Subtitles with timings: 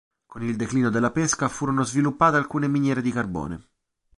[0.25, 3.67] Con il declino della pesca furono sviluppate alcune miniere di carbone.